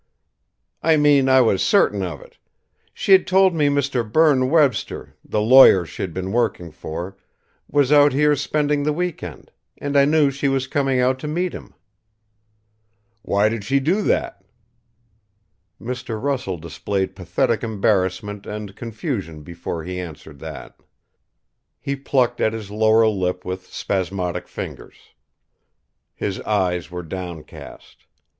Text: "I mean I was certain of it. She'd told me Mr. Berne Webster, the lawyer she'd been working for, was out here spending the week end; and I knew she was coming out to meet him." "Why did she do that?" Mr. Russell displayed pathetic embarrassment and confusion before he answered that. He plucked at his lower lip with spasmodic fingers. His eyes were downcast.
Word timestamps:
"I 0.81 0.97
mean 0.97 1.29
I 1.29 1.41
was 1.41 1.61
certain 1.61 2.01
of 2.01 2.21
it. 2.23 2.39
She'd 2.91 3.27
told 3.27 3.53
me 3.53 3.67
Mr. 3.67 4.01
Berne 4.01 4.49
Webster, 4.49 5.13
the 5.23 5.39
lawyer 5.41 5.85
she'd 5.85 6.11
been 6.11 6.31
working 6.31 6.71
for, 6.71 7.15
was 7.69 7.91
out 7.91 8.11
here 8.11 8.35
spending 8.35 8.81
the 8.81 8.93
week 8.93 9.21
end; 9.21 9.51
and 9.77 9.95
I 9.95 10.05
knew 10.05 10.31
she 10.31 10.47
was 10.47 10.65
coming 10.65 10.99
out 10.99 11.19
to 11.19 11.27
meet 11.27 11.53
him." 11.53 11.75
"Why 13.21 13.47
did 13.47 13.63
she 13.63 13.79
do 13.79 14.01
that?" 14.01 14.43
Mr. 15.79 16.19
Russell 16.19 16.57
displayed 16.57 17.15
pathetic 17.15 17.63
embarrassment 17.63 18.47
and 18.47 18.75
confusion 18.75 19.43
before 19.43 19.83
he 19.83 19.99
answered 19.99 20.39
that. 20.39 20.79
He 21.79 21.95
plucked 21.95 22.41
at 22.41 22.53
his 22.53 22.71
lower 22.71 23.07
lip 23.07 23.45
with 23.45 23.67
spasmodic 23.71 24.47
fingers. 24.47 24.95
His 26.15 26.39
eyes 26.41 26.89
were 26.89 27.03
downcast. 27.03 28.07